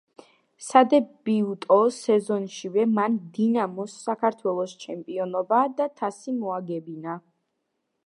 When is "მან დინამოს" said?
2.95-4.01